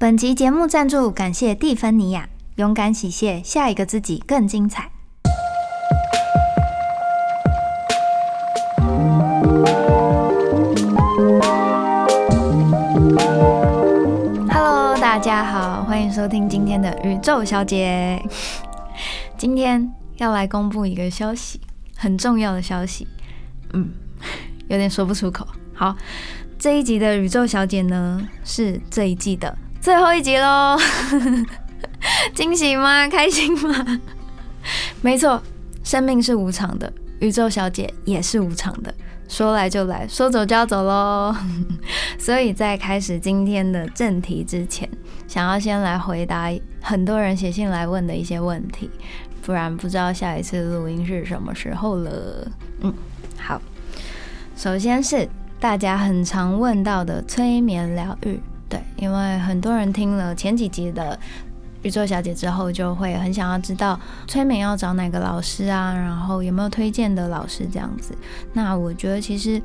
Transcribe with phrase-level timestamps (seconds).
[0.00, 4.90] 本集节目赞助，感谢蒂芬尼亚，勇敢洗卸，下一个自己更精彩。
[14.48, 18.24] Hello，大家好，欢迎收听今天的宇宙小姐。
[19.36, 21.60] 今天要来公布一个消息，
[21.94, 23.06] 很重要的消息。
[23.74, 23.90] 嗯，
[24.68, 25.46] 有点说不出口。
[25.74, 25.94] 好，
[26.58, 30.78] 这一集的宇宙小姐呢，是这一季的最后一集喽。
[32.34, 33.08] 惊喜吗？
[33.08, 34.00] 开心吗？
[35.00, 35.42] 没错，
[35.82, 38.94] 生命是无常的，宇宙小姐也是无常的。
[39.26, 41.34] 说来就来，说走就要走喽。
[42.18, 44.88] 所以在开始今天的正题之前，
[45.26, 46.50] 想要先来回答
[46.82, 48.90] 很多人写信来问的一些问题，
[49.40, 52.50] 不然不知道下一次录音是什么时候了。
[52.80, 52.92] 嗯，
[53.38, 53.60] 好，
[54.56, 55.26] 首先是
[55.58, 61.18] 大家很常问到的催眠疗愈，对，因为很多人听了前几集的。
[61.82, 68.14] 宇宙小姐之后就会很想要知道催眠要找哪个老师啊，然后有没有推荐的老师这样子。
[68.52, 69.58] 那我觉得其实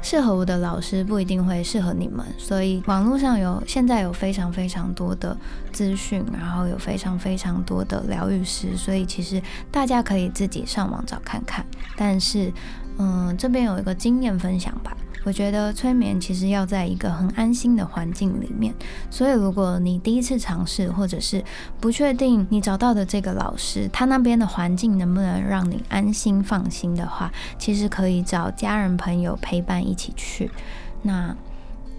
[0.00, 5.36] 适合我的老师不一定会适合你们，所以网络上有现在有非常非常多的
[5.72, 11.66] 资讯，然后有非常非常多的疗愈师，所以其实大家可以自己上网找看看。
[11.96, 12.52] 但是，
[12.98, 14.96] 嗯，这边有一个经验分享吧。
[15.26, 18.72] 我觉得催眠其实要在一个很安心的环境里面，
[19.10, 21.44] 所以如果你第一次尝试，或者是
[21.80, 30.48] 不确定你找到的这个老师，他那边的环境能不能让你安心放心的话，其实可以找家人朋友陪伴一起去。
[31.02, 31.36] 那。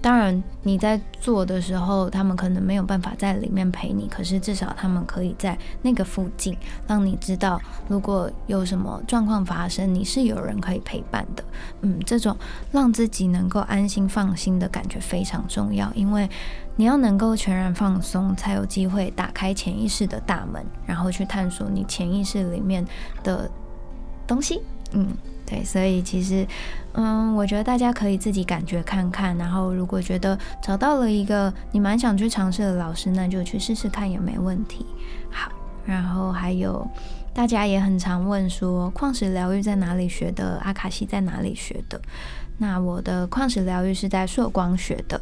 [0.08, 11.44] 当然，你在做的时候，他们可能没有办法在里面陪你，可是至少他们可以在那个附近，让你知道，如果有什么状况发生，你是有人可以陪伴的。
[11.82, 12.34] 嗯，这种
[12.72, 16.30] 让自己能够安心放心的感觉非常重要，因为
[16.78, 22.88] 你要能够全然放松，才有机会打开潜意识的大门，然后去探索你潜意识里面
[23.26, 23.52] 的
[24.26, 24.62] 东西。
[24.94, 25.08] 嗯。
[25.50, 26.46] 对，所以其实，
[26.92, 34.86] 嗯，我觉得大家可以自己感觉看看，然后如果觉得找到了一个你蛮想去尝试的老师，那就去试试看也没问题。
[35.32, 35.50] 好，
[35.86, 36.86] 然后还有
[37.34, 40.60] 大家也很常问说，矿石疗愈在哪里学的？
[40.66, 42.02] 阿卡西在哪里学的？
[42.58, 45.22] 那我的矿石疗愈是在硕光学的，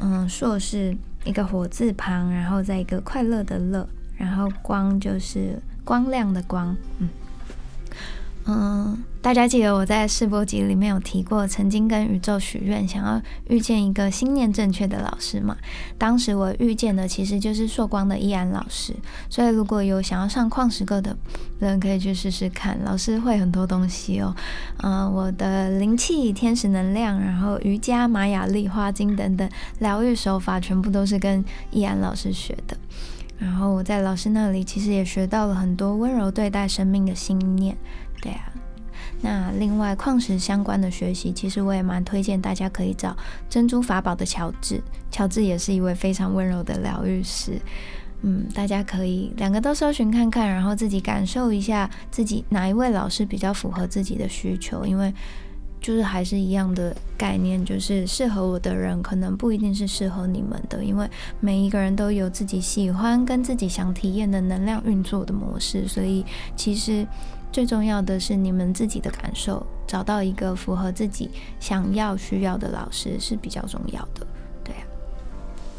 [0.00, 0.94] 嗯，硕是
[1.24, 7.08] 一个火字旁，然后在一个快乐的乐，然后光就是光亮的光，嗯。
[8.44, 15.56] 嗯，大家记得我在试播集里面有提过，曾经跟宇宙许愿，想要遇见一个心念正确的老师嘛？
[15.96, 18.92] 当时我遇见的其实就是硕光的易安老师，
[19.30, 21.16] 所以如果有想要上矿石课的
[21.60, 24.34] 人，可以去试试看，老师会很多东西哦。
[24.82, 29.48] 嗯，我的灵气、天使能量，然后瑜伽、玛雅历、花精等等
[29.78, 32.76] 疗愈手法，全部都是跟易安老师学的。
[33.42, 37.76] 然后我在老师那里其实也学到了很多温柔对待生命的信念。
[38.22, 38.52] 对啊，
[39.20, 43.16] 那另外矿石相关的学习，其实我也蛮推荐大家可以找
[43.50, 44.80] 珍珠法宝的乔治。
[45.10, 47.60] 乔治也是一位非常温柔的疗愈师。
[48.22, 54.86] 嗯，大家可以两个都搜寻看看，然后自己感受一下自己哪一位老师比较符合自己的需求。
[54.86, 55.12] 因为
[55.82, 61.06] 就是还是一样的概念，就是适合我的人可能不一定是适合你们的，因为
[61.40, 66.24] 每一个人都有自己喜欢跟自己想体验的能量运作的模式，所以
[66.56, 67.06] 其实。
[67.52, 71.28] 最重要的是你们自己的感受，找到一个符合自己
[71.60, 74.26] 想要需要的老师是比较重要的，
[74.64, 74.80] 对啊。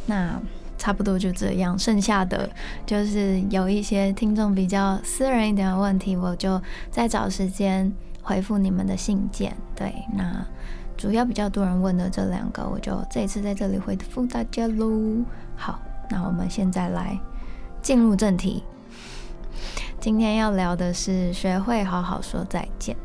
[0.05, 0.41] 那
[0.77, 2.47] 差不多就这样，剩下的
[2.85, 7.91] 就是有一些听众比较私人一点的问题，我就再找时间
[8.23, 9.55] 回复你们的信件。
[9.75, 10.43] 对，那
[10.97, 15.23] 主要比较多人问的这两个，我就这一次在这里回复大家喽。
[15.55, 15.79] 好，
[16.09, 17.19] 那我们现在来
[17.81, 18.63] 进入正题。
[19.99, 22.95] 今天要聊的是学会好好说再见。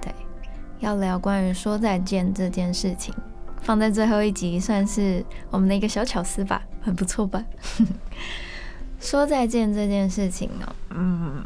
[0.00, 0.12] 对，
[0.80, 3.14] 要聊关于说再见这件事情，
[3.60, 7.42] 放在最后一集算是我们的一个小巧思吧，很不错吧？
[9.00, 11.42] 说再见这件事情哦，嗯，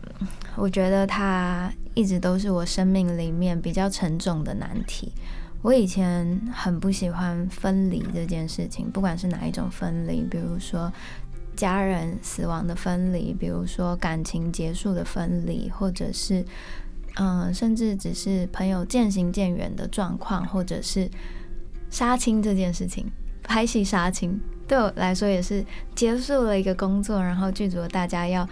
[0.56, 5.12] 我觉得它一直都是我生命里面比较沉重的难题。
[5.62, 10.92] 我以前很不喜欢分离这件事情，不管是哪一种分离，比如说。
[11.56, 16.44] 家人死亡的分离，比如说感情结束的分离，或者是
[17.14, 21.10] 嗯，甚至只是朋友渐行渐远的状况，或者是
[21.88, 23.10] 杀青这件事情，
[23.42, 24.38] 拍戏杀青
[24.68, 25.64] 对我来说也是
[25.94, 28.46] 结束了一个工作，然后剧组大家要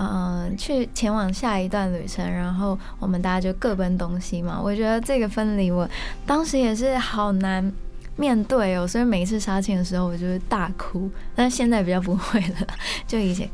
[0.00, 4.60] 嗯去前往下一段旅程，然后我们大家就各奔东西嘛。
[4.62, 5.88] 我觉得这个分离，我
[6.24, 7.72] 当时也是好难。
[8.16, 11.10] 面对哦，所以每一次杀青的时候，我就会大哭。
[11.34, 12.66] 但现在比较不会了，
[13.06, 13.48] 就以前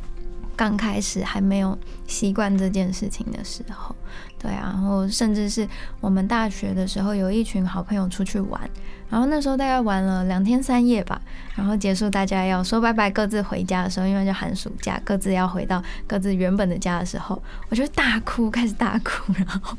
[0.57, 3.95] 刚开始还没有习惯这件事情的时候，
[4.39, 5.69] 对啊，然后甚至是
[6.01, 8.61] 我们大学的时候，有一群好朋友出去玩。
[9.09, 11.23] 然后那时候大概玩了两天三夜吧，
[11.55, 19.79] 然后结束大家要说拜拜，各自回家的时候，因为就寒暑假，各自要回到各自原本的家的时候，我就大哭，开始大哭，然后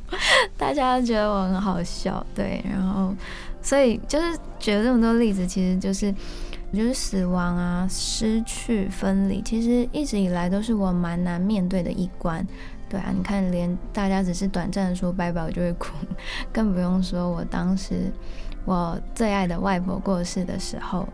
[0.56, 3.14] 大家都觉得我很好笑，对，然后
[3.62, 6.14] 所以就是举了这么多例子，其实就是
[6.72, 12.46] 我觉得死亡啊、失去、分离，其实一直以来都是我蛮难面对的一关，
[12.90, 15.90] 对啊，你看连大家只是短暂的说拜拜，我就会哭，
[16.52, 18.12] 更不用说我当时。
[18.66, 21.08] 我最爱的外婆过世的时候，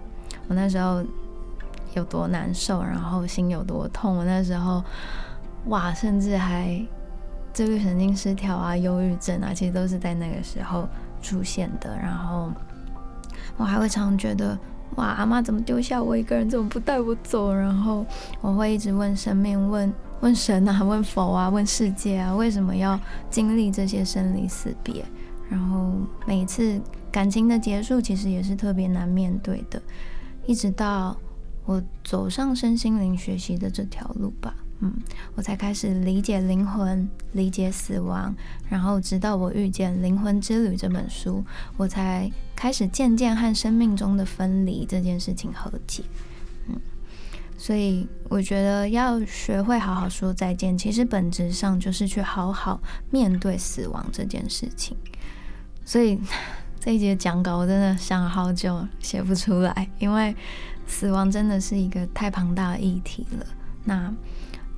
[0.48, 1.04] 我那时候
[1.94, 4.18] 有多难受，然后心有多痛。
[4.18, 4.84] 我那时候，
[5.68, 6.84] 哇，甚至还
[7.54, 10.90] 自律神经失调啊、忧郁症啊，其实都是在那个时候
[11.22, 11.96] 出现的。
[11.96, 12.52] 然后
[13.56, 14.58] 我还会常常觉得，
[14.96, 17.54] 哇，阿妈怎么丢下我一个人，怎么不带我走？
[17.54, 18.06] 然后
[18.42, 23.00] 我会一直问生命、问问神啊、 问佛啊、问世界啊，为什么要
[23.30, 25.04] 经历这些生离死别？
[25.50, 25.94] 然后
[26.26, 26.82] 每一次。
[27.14, 29.80] 感情的结束其实也是特别难面对的，
[30.48, 31.16] 一直到
[31.64, 34.94] 我走上身心灵学习的这条路吧，嗯，
[35.36, 38.36] 我才开始理解灵魂，理解死亡，
[38.70, 41.44] 然后直到我遇见《灵魂之旅》这本书，
[41.78, 46.04] 我才开始渐渐和生命中的分离这件事情和解，
[46.68, 46.80] 嗯，
[47.58, 54.98] 所以我觉得要学会好好说再见，其实本质上就是去好好面对死亡这件事情，
[55.86, 56.20] 所以。
[56.86, 60.36] 这一节讲稿我真的想了好久，写不出来，因为
[60.86, 63.46] 死亡真的是一个太庞大的议题了。
[63.86, 64.14] 那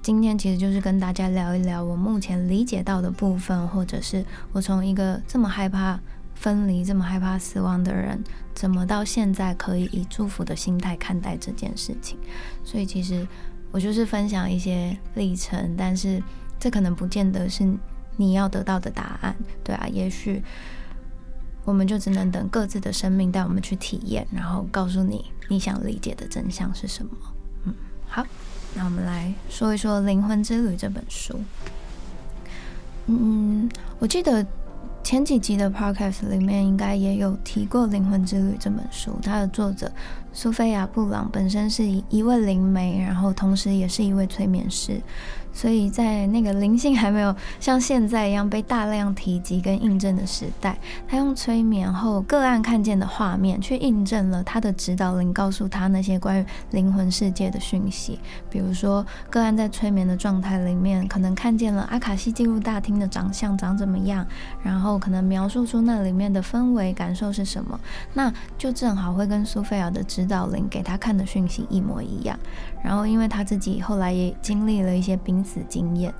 [0.05, 5.99] 今天其实就是跟大家聊一聊我目前理解到的部分，或者是我从一个这么害怕
[6.35, 8.23] 分离、这么害怕死亡的人，
[8.53, 12.19] 怎么到现在可以以祝福的心态看待这件事情。
[12.63, 13.27] 所以其实
[13.71, 16.21] 我就是分享一些历程，但是
[16.59, 17.67] 这可能不见得是
[18.15, 20.39] 你要得到的答案，对啊，也许。
[21.63, 27.11] 我们就只能等各自的生命带我们去体验，然后告诉你你想理解的真相是什么。
[27.63, 27.73] 嗯，
[28.05, 28.23] 好，
[28.75, 31.39] 那我们来说一说《灵魂之旅》这本书。
[33.07, 33.69] 嗯，
[33.99, 34.45] 我记得
[35.01, 39.89] 前几集的 podcast 里面应该也有提过《灵魂之旅》这本书，它的作者
[40.33, 45.01] 苏菲亚·布朗本身是一位灵媒，然后同时也是一位催眠师。
[45.55, 58.19] 所以在那个灵性还没有像现在一样被大量提及跟印证的时代，他用催眠后个案看见的画面，去印证了他的指导灵告诉他那些关于灵魂世界的讯息。
[58.49, 64.27] 比如说，个案在催眠的状态里面，可能看见了阿卡西记录大厅的长相长怎么样，
[64.61, 67.79] 然后可能描述出那里面的氛围感受是什么，
[68.13, 72.37] 那就正好会跟苏菲亚的指导灵给他看的讯息一模一样。
[72.83, 76.13] 然后，因为他自己后来也经历了一些濒死经验，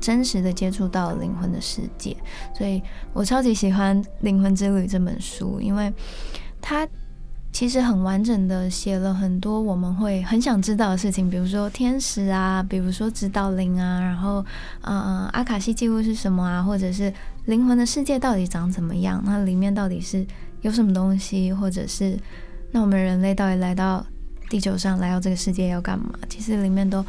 [0.00, 2.16] 真实的接触到灵魂的世界，
[2.56, 2.80] 所以
[3.12, 5.92] 我超级喜欢《灵魂之旅》这本书，因为
[6.60, 6.88] 它
[7.52, 14.44] 其实很完整的写了很多我们会很想知道的事情，比如说天使啊，比如说指导灵啊，然后
[14.82, 17.12] 嗯阿卡西记录是什么啊，或者是
[17.46, 19.20] 灵魂的世界到底长怎么样？
[19.26, 20.24] 那里面到底是
[20.62, 22.18] 有什么东西，或者是
[22.70, 24.06] 那我们人类到底来到？
[24.50, 26.18] 地球上来到这个世界要干嘛？
[26.26, 27.04] 其实里面都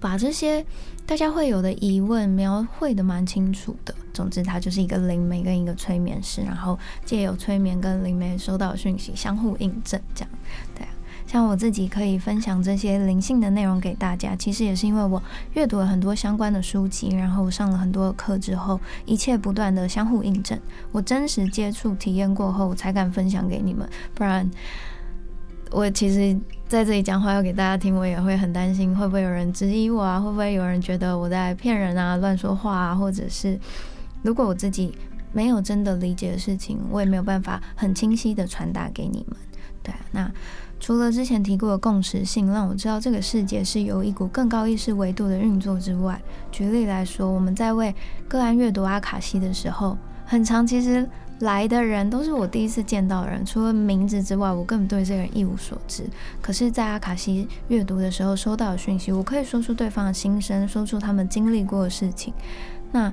[0.00, 0.64] 把这些
[1.06, 3.94] 大家会有的疑问描绘的蛮清楚的。
[4.12, 10.30] 总之，它就是一个灵媒跟一个催眠师，然后借由催眠跟灵媒收到讯息相互印证，这样
[10.74, 10.88] 对啊。
[11.26, 20.58] 像我自己可以分享这些灵性的内容给大家，其实也是因为我阅读了很多相关的书籍，然后上了很多课之后，一切不断的相互印证，
[20.90, 24.50] 我真实接触体验过后才敢分享给你们，不然。
[25.70, 30.18] 我其实在这里讲话要给大家听，我也会很担心，会不会有人质疑我啊？
[30.18, 32.94] 会不会有人觉得我在骗人啊、乱说话啊？
[32.94, 33.58] 或者是
[34.22, 34.96] 如果我自己
[35.32, 39.36] 没有真的理解的事情，我也没有办法很清晰的传达给你们。
[39.82, 40.32] 对啊，那
[40.80, 46.20] 除了之前提过的共识性，让我知道这个世界是由一股更高意识维度的运作之外，
[46.50, 47.94] 举例来说，我们在为
[48.26, 51.08] 个案阅读阿卡西的时候，很长其实。
[51.40, 56.04] 来的人都是我第一次见到的人，除了名字之外，我根本对这个人一无所知。
[56.42, 62.34] 可是，在阿卡西阅读的时候收到的讯息，我可以说出对方的心声，说出他们经历过的事情，
[62.90, 63.12] 那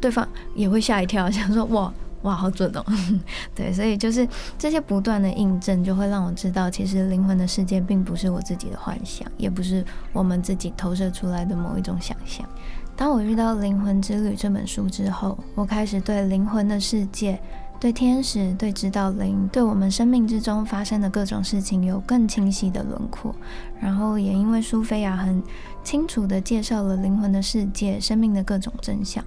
[0.00, 1.92] 对方也会吓一跳，想说哇
[2.22, 2.84] 哇好准哦。
[3.52, 12.48] 对，所以就是这些不断的印证，就会让我知道，其实灵魂的世界并不是我自己的幻想，也不是我们自己投射出来的某一种想象。
[12.96, 17.38] 当我遇到《灵魂之旅》这本书之后，我开始对灵魂的世界
[17.78, 23.34] 对天使、对指导灵、对我们生命之中发生的各种事情有更清晰的轮廓。
[23.78, 25.42] 然后也因为苏菲亚很
[25.84, 29.22] 清楚地介绍了灵魂的世界、生命的各种真相，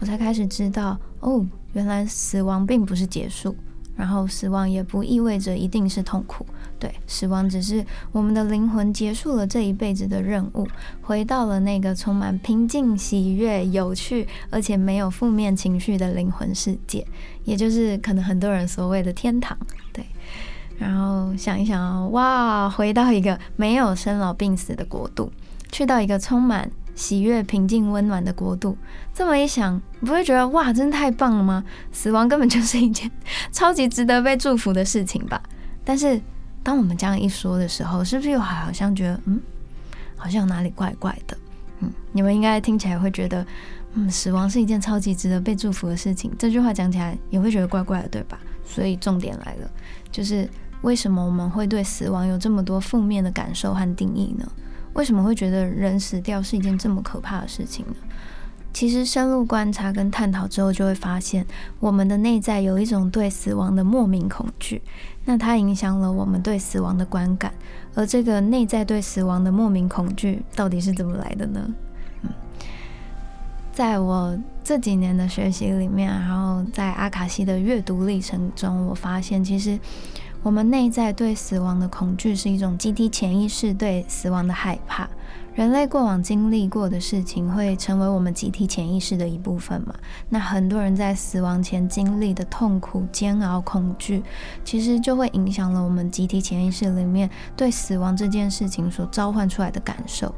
[0.00, 3.56] 我才开始知道，哦，原来死亡并不是结束。
[3.96, 6.44] 然后死亡也不意味着一定是痛苦，
[6.78, 10.66] 对，死亡只是我们的灵魂结束了这一辈子的任务，
[11.02, 17.06] 回到了那个充满平静、喜悦、有趣，而且没有负面情绪的灵魂世界，
[17.44, 19.56] 也就是可能很多人所谓的天堂，
[19.92, 20.04] 对。
[20.76, 25.30] 然后想一想哦，哇，回到一个没有生老病死的国度，
[25.70, 26.68] 去到一个充满。
[26.94, 28.76] 喜悦、平静、温暖的国度。
[29.12, 31.64] 这么一想，你不会觉得哇，真的太棒了吗？
[31.92, 33.10] 死亡根本就是一件
[33.52, 35.40] 超级值得被祝福的事情吧？
[35.84, 36.20] 但是，
[36.62, 39.40] 当我们这样一说的时候，是不是又好像觉得，嗯，
[40.16, 41.36] 好像哪里怪怪的？
[41.80, 43.46] 嗯，你们应该听起来会觉得，
[43.94, 46.32] 嗯，死亡是一件超级值得被祝福的事情。
[46.38, 48.38] 这句话讲起来也会觉得怪怪的，对吧？
[48.64, 49.70] 所以重点来了，
[50.10, 50.48] 就是
[50.82, 54.46] 为什么我们会对死亡有这么多负面的感受和定义呢？
[54.94, 57.94] 为什么会觉得人死掉是一件这么可怕的事情呢？
[58.72, 61.46] 其实深入观察跟探讨之后，就会发现
[61.78, 64.82] 我们的内在有一种对死亡的莫名恐惧，
[65.24, 67.52] 那它影响了我们对死亡的观感。
[67.94, 71.72] 而这个内在对死亡的莫名恐惧到底是怎么来的呢？
[72.22, 72.30] 嗯，
[73.72, 79.78] 在我这几年的学习里面，然后在阿卡西的阅读历程中，我发现其实。
[80.44, 85.08] 我们内在对死亡的恐惧是一种集体潜意识对死亡的害怕。
[85.54, 89.94] 人类过往经历过的事情会成为我们集体潜意识的一部分嘛？
[90.28, 94.22] 那很多人在死亡前经历的痛苦、煎熬、恐惧，
[94.66, 100.34] 其实就会影响了我们集体潜意识里面对死亡这件事情所召唤出来的感受。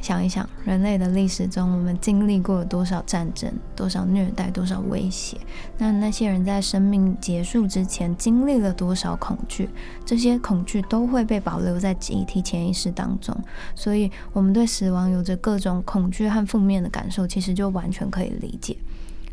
[0.00, 5.36] 想一想，人类的历史中，我们经历过了多少战争、多少虐待、多少威胁？
[5.76, 9.68] 那那些人在生命结束之前经历了多少恐惧？
[10.06, 13.36] 这些恐惧都会被保留在集体潜意识当中，
[13.74, 18.76] 所以我们对死亡有着各种恐惧和负面的感受，其实就完全可以理解。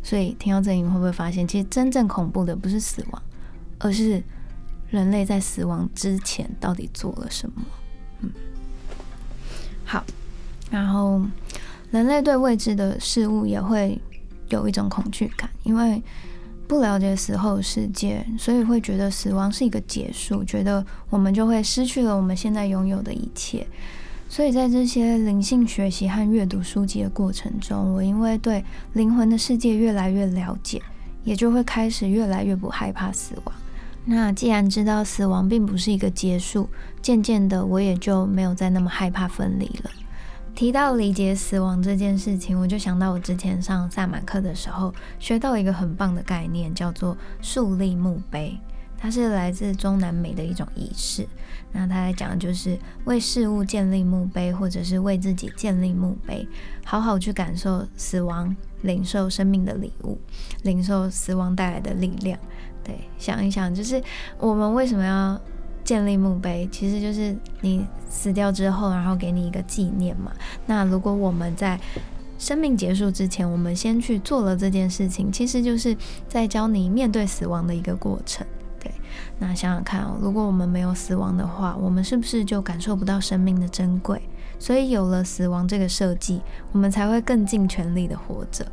[0.02, 3.22] 所以听到这里，你会不会发现，其实真正恐怖的不是死亡，
[3.78, 4.22] 而是
[4.90, 7.62] 人类在死亡之前到底做了什么？
[8.20, 8.30] 嗯，
[9.84, 10.04] 好。
[10.70, 11.20] 然后，
[11.90, 14.00] 人类对未知的事物也会
[14.48, 16.02] 有一种恐惧感，因为
[16.66, 23.66] 不了解死后世界，所以会觉得死亡是一个结束，觉得我们就会失去了我们现在拥有的一切。
[24.28, 30.82] 所以在这些灵性学习和阅读书籍的过程中，我因为对灵魂的世界越来越了解，
[31.22, 33.54] 也就会开始越来越不害怕死亡。
[34.04, 36.68] 那既然知道死亡并不是一个结束，
[37.00, 39.90] 渐渐的我也就没有再那么害怕分离了。
[40.56, 48.58] 提到理解死亡这件事情，我就想到我之前上萨满课的时候学到一个很棒的概念，叫做树立墓碑。
[48.96, 51.28] 它是来自中南美的一种仪式。
[51.72, 56.48] 那它来讲就是为事物建立墓碑，或者是为自己建立墓碑，
[56.86, 60.18] 好好去感受死亡，领受生命的礼物，
[60.62, 62.38] 领受死亡带来的力量。
[62.82, 64.02] 对，想一想，就是
[64.38, 65.38] 我们为什么要？
[65.86, 70.32] 建立墓碑其实就是你死掉之后，然后给你一个纪念嘛。
[70.66, 71.80] 那如果我们在
[72.38, 75.96] 生命结束之前，我们先去做了这件事情，其实就是
[76.28, 78.44] 在教你面对死亡的一个过程。
[78.80, 78.92] 对，
[79.38, 84.20] 那想想看哦，如果我们没有死亡的话，我们是不是就感受不到生命的珍贵？
[84.58, 88.66] 所以有了死亡这个设计，我们才会更尽全力的活着。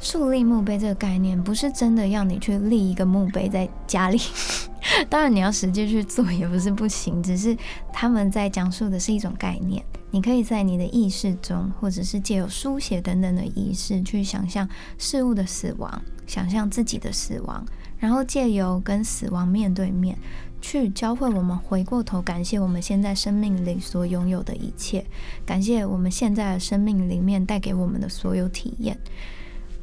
[0.00, 4.20] 树立墓碑这个概念，不是真的要你去立一个墓碑在家里。
[5.10, 7.56] 当然，你要实际去做也不是不行，只是
[7.92, 9.84] 他们在讲述的是一种概念。
[10.10, 17.66] 你可以在你的意识中，或者是借由书写等等的仪式，去想象事物的死亡，想象自己的死亡，
[17.98, 20.16] 然后借由跟死亡面对面，
[20.62, 25.04] 去教会我们回过头感谢我们现在生命里所拥有的一切，
[25.44, 28.96] 感谢我们现在的生命里面带给我们的所有体验。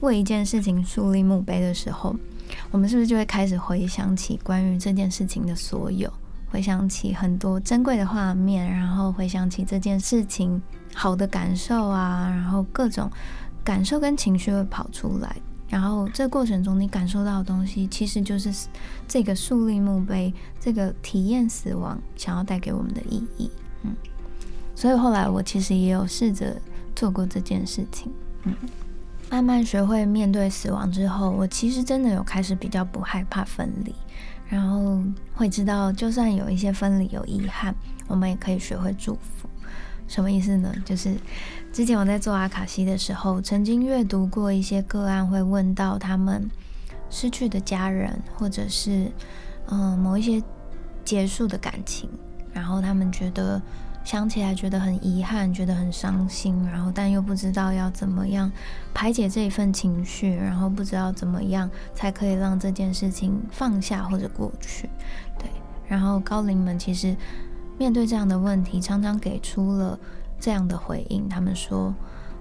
[0.05, 2.15] 为一件事情树立墓碑的时候。
[2.71, 6.11] 我们是不是就会开始回想起关于这件事情的所有，
[6.47, 10.61] 回想起很多珍贵的画面，然后回想起这件事情
[10.93, 13.11] 好的感受啊，然后各种
[13.63, 15.35] 感受跟情绪会跑出来，
[15.67, 18.53] 然后这过程中你感受到的东西，其实就是
[19.07, 23.49] 这个树立墓碑，这个体验死亡想要带给我们的意义。
[23.81, 23.95] 嗯，
[24.75, 26.55] 所以后来我其实也有试着
[26.95, 28.13] 做过这件事情。
[28.43, 28.53] 嗯。
[29.29, 33.93] 慢慢学会面对死亡之后，我其实真的有开始比较不害怕分离，
[34.47, 35.01] 然后
[35.33, 37.75] 会知道，就算有一些分离有遗憾，
[38.07, 39.49] 我们也可以学会祝福。
[40.07, 40.73] 什么意思呢？
[40.85, 41.15] 就是
[41.73, 46.49] 之前我在做阿卡西的时候，曾经阅读过一些个案，会问到他们
[47.09, 49.11] 失去的家人，或者是
[49.67, 50.41] 嗯某一些
[51.03, 52.07] 结束的感情，
[52.53, 53.59] 然后他们觉得
[54.05, 58.49] 想起来觉得很遗憾，觉得很伤心，然后但又不知道要怎么样
[58.93, 64.87] 排解这一份情绪，然后不知道怎么样才可以让这件事情放下或者过去。
[65.39, 65.49] 对，
[65.87, 67.17] 然后高龄们其实
[67.79, 69.99] 面对这样的问题，常常给出了
[70.39, 71.93] 这样的回应，他们说。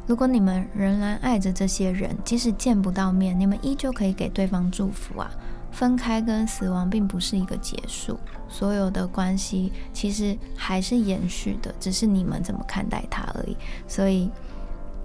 [0.06, 5.30] 如果你们仍然爱着这些人，即使见不到面，你们依旧可以给对方祝福啊。
[5.74, 13.56] 分开跟死亡并不是一个结束，所有的关系其实还是延续的，只是你们怎么看待它而已。
[13.88, 14.30] 所以，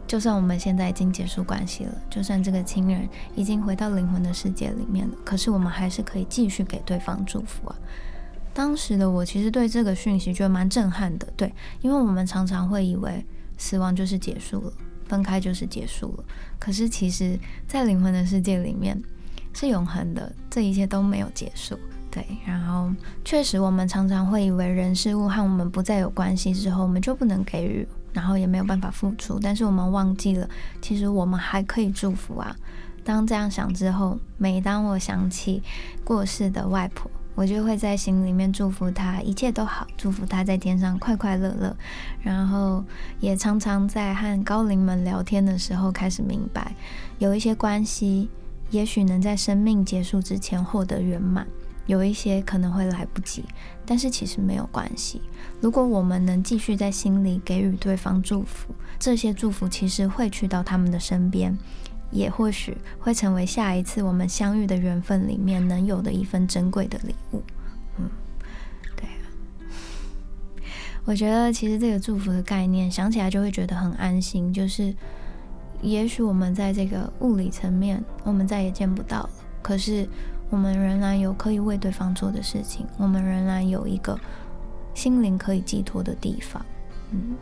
[0.05, 7.75] 就算我们现在已经结束关系了，就算这个亲人已经回到灵魂的世界里面了，可是我们还是可以继续给对方祝福啊。
[8.53, 13.25] 当时的我其实对这个讯息觉得蛮震撼的，对，因为我们常常会以为
[13.57, 14.73] 死亡就是结束了。
[15.07, 16.23] 分开就是结束了，
[16.59, 17.35] 可是其实，
[17.67, 18.95] 在灵魂的世界里面
[19.53, 21.77] 是永恒的，这一切都没有结束。
[22.11, 22.91] 对，然后
[23.23, 29.39] 确实，我们常常会以为人事物和我们不再有关系之后，我们就不能给予，然后也没有办法付出。
[29.39, 30.49] 但是我们忘记了，
[30.81, 32.55] 其实我们还可以祝福啊。
[33.03, 35.61] 当这样想之后，每当我想起
[36.03, 37.09] 过世的外婆。
[37.35, 41.73] 我就会在心里面祝福她一切都好，祝福她在天上快快乐乐。
[42.21, 42.83] 然后
[43.21, 46.75] 也常常在和高龄们聊天的时候，开始明白，
[47.17, 48.27] 有一些关系
[48.71, 51.47] 也许能在生命结束之前获得圆满，
[51.85, 53.43] 有一些可能会来不及，
[53.85, 55.21] 但是其实没有关系。
[55.61, 61.57] 如果我们能继续在心里给予对方祝福，这些祝福其实会去到他们的身边。
[62.11, 67.43] 也或许会成为下一次我们相遇的缘分里面能有的一份珍贵的礼物。
[67.99, 68.09] 嗯，
[68.95, 69.21] 对啊，
[71.05, 74.51] 我觉得其实这个祝福的概念想起来就会觉得很安心。
[74.51, 74.91] 就是
[75.81, 79.29] 也许我们在这个物理层面我们再也见不到了，
[79.61, 80.07] 可是
[80.49, 84.19] 我们仍然有可以为对方做的事情，我们仍然有一个
[84.93, 86.65] 心灵可以寄托的地方。
[87.11, 87.35] 嗯，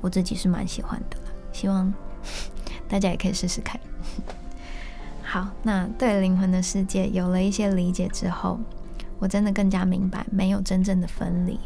[0.00, 1.16] 我自己是蛮喜欢的，
[1.52, 1.92] 希望。
[2.88, 3.80] 大家也可以试试看。
[5.24, 8.60] 好，那对灵魂的世界有了一些理解之后，
[9.18, 11.58] 我真的更加明白，没有真正的分离。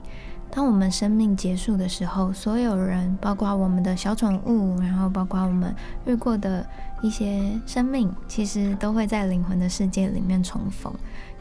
[0.56, 6.66] 当我们生命结束的时候，所有人，包括我们的小宠物，然后包括我们遇过的
[7.02, 10.90] 一些生命，其实都会在灵魂的世界里面重逢，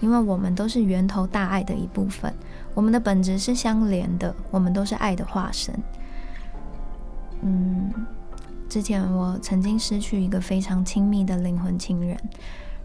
[0.02, 2.34] 因为我们都是源头大爱的一部分，
[2.74, 5.74] 我们的本质是相连的，我们都是爱的化身。
[7.42, 7.90] 嗯。
[8.68, 12.20] 之前我曾经失去一个非常亲密的灵魂亲人，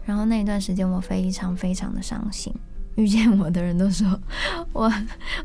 [0.05, 2.55] 然后那一段时间我非常非常的伤心。
[2.95, 4.19] 遇见我的人都说
[4.73, 4.91] 我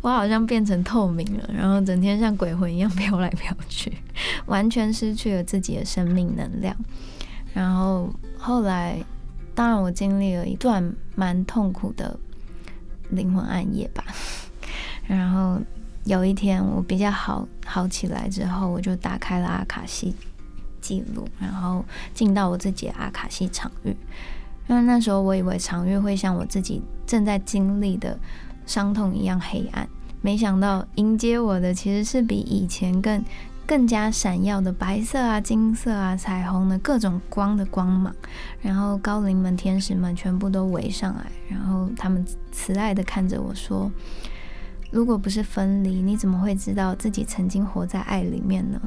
[0.00, 3.92] 我好像变成透明了，然后整天像鬼魂一样飘来飘去，
[4.46, 6.76] 完全失去了自己的生命能量。
[7.54, 8.98] 然后后来，
[9.54, 12.18] 当然我经历了一段蛮痛苦的
[13.10, 14.04] 灵魂暗夜吧。
[15.06, 15.60] 然后。
[16.06, 20.14] 有一天我比较好好起来之后，我就打开了阿卡西
[20.80, 23.92] 记录，然后进到我自己的阿卡西场域。
[24.68, 28.18] 因为那时候我以为长月会像我自己正在经历的
[28.66, 29.88] 伤痛一样黑暗，
[30.20, 33.24] 没想到迎接我的其实是比以前更
[33.66, 38.14] 更加闪耀的白色啊、金色啊、彩虹的各种光的光芒。
[38.60, 43.90] 然后高灵们、天使们全部都围上来，然后他们慈爱的看着我说。
[44.92, 48.80] 如果不是分离，你怎么会知道自己曾经活在爱里面呢？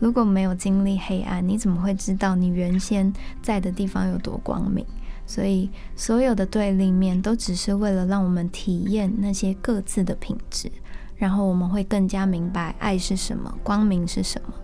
[0.00, 4.84] 如果没有经历黑暗，你怎么会知道你原先在的地方有多光明？
[5.26, 10.70] 所以，所有的对立面都只是为了让我们体验那些各自的品质，
[11.16, 14.54] 然后我们会更加明白爱是什么，光明是什么。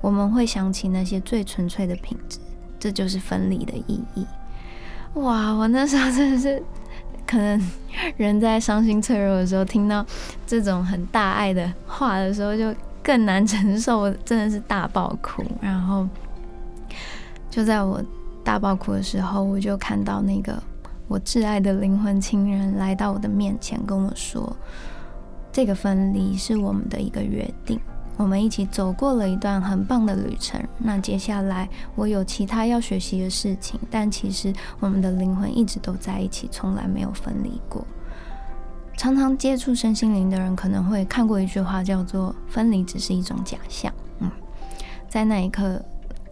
[0.00, 2.38] 我们会想起那些最纯粹的品质，
[2.78, 4.26] 这就是分离的意义。
[5.14, 6.62] 哇，我那时候真的是。
[7.28, 7.60] 可能
[8.16, 10.06] 人在伤心脆弱的时候，听到
[10.46, 14.08] 这种很大爱的话的时候，就更难承受。
[14.24, 15.42] 真的是大爆哭。
[15.60, 16.08] 然后
[17.50, 18.00] 就在我
[18.46, 20.62] 大爆哭的时候，我就看到那个
[21.08, 24.56] 我挚爱的灵魂亲人来到我的面前，跟我说
[25.50, 27.80] ：“这个分离是我们的一个约定。”
[28.16, 30.62] 我们一起走过了一段很棒的旅程。
[30.78, 37.84] 那接下来我有其他要学习的事情，但其实我们的灵魂一直都在一起，从来没有分离过。
[38.96, 43.92] 常常接触身心灵的人可能会看过一句话，叫做“分离只是一种假象”。
[44.20, 44.30] 嗯，
[45.08, 45.84] 在那一刻，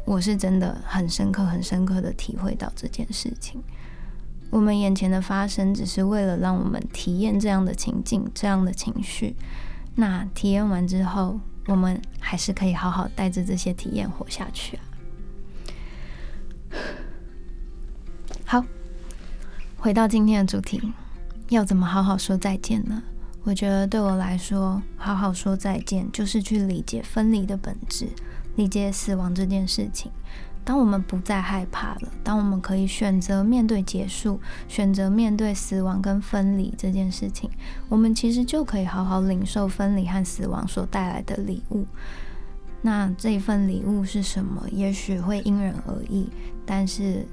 [0.04, 3.62] 我是真的很深刻、很深刻的体会到这件事情。
[4.50, 9.34] 我们眼前的发生，只是为了让我们体验这样的情境、这样的情绪。
[9.96, 14.82] 那体验完之后，我们还是可以好好带着这些体验活下去啊！
[18.44, 18.64] 好，
[19.76, 20.92] 回到今天的主题，
[21.48, 23.02] 要怎么好好说再见呢？
[23.42, 28.08] 我觉得对我来说，好好说再见就是去理解分离的本质，
[28.56, 30.10] 理解死亡这件事情。
[30.64, 37.50] 当我们不再害怕了，当我们可以选择面对结束，选择面对死亡跟分离这件事情，
[37.90, 41.86] 我们其实就可以好好领受分离和死亡所带来的礼物。
[42.80, 44.66] 那这一份礼物是什么？
[44.72, 46.30] 也许会因人而异，
[46.64, 47.26] 但是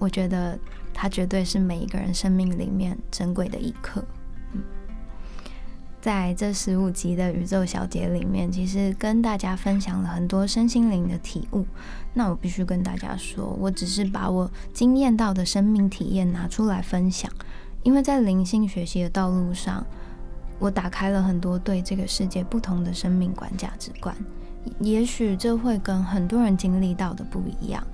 [0.00, 0.58] 我觉得
[0.92, 4.04] 它绝对是每一个人生命里面珍贵的一刻。
[6.06, 11.66] 在这十五集的宇宙小姐里面，其实跟大家分享了很多身心灵的体悟。
[12.14, 17.28] 那我必须跟大家说，我只是把我经验到的生命体验拿出来分享，
[17.82, 19.84] 因为在灵性学习的道路上，
[20.60, 24.16] 我打开了很多对这个世界不同的生命观、价值观。
[24.78, 27.84] 也许这会跟很多人经历到的不一样，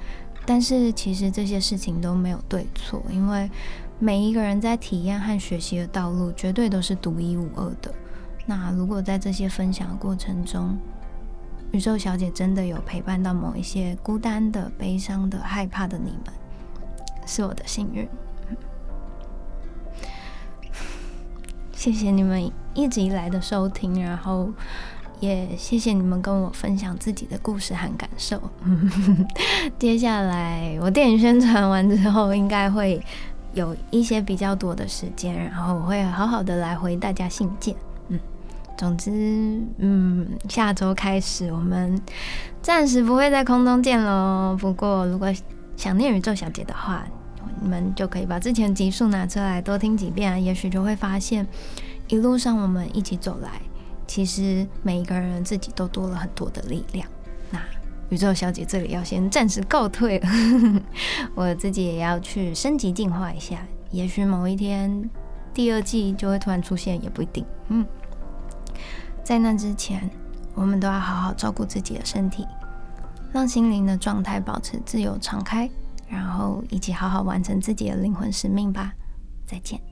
[0.44, 3.50] 但是其实这些事情都没有对错，因为
[3.98, 7.94] 每一个人在体验和学习的道路绝对都是独一无二的。
[8.44, 10.76] 那如果在这些分享的过程中，
[11.70, 16.34] 宇宙小姐真的有陪伴到某一些孤单的、悲伤的、害怕的你们，
[17.24, 18.06] 是我的幸运。
[21.72, 24.50] 谢谢你们一直以来的收听，然后
[25.20, 28.42] 也谢谢你们跟我分享自己的故事和感受。
[29.78, 33.02] 接下来我电影宣传完之后，应该会
[33.54, 37.74] 有一些比较多的时间，然后我会好好的来回大家信件。
[38.76, 39.10] 总之，
[39.78, 42.00] 嗯，下周开始我们
[42.60, 44.56] 暂时不会在空中见喽。
[44.58, 45.32] 不过，如果
[45.76, 47.06] 想念宇宙小姐的话，
[47.60, 51.46] 你们就可以把之前集数拿出来多听几遍，也许就会发现
[52.08, 53.60] 一路上我们一起走来，
[54.06, 57.06] 其实每一个人自己都多了很多的力量。
[57.50, 57.60] 那
[58.08, 60.28] 宇宙小姐这里要先暂时告退了，
[61.36, 63.58] 我自己也要去升级进化一下，
[63.92, 65.08] 也许某一天
[65.54, 67.44] 第二季就会突然出现，也不一定。
[67.68, 67.86] 嗯。
[69.24, 70.10] 在那之前，
[70.54, 72.46] 我们都要好好照顾自己的身体，
[73.32, 75.70] 让心灵的状态保持自由敞开，
[76.08, 78.92] 然后一起好好完成自己的灵魂使命吧。
[79.46, 79.91] 再见。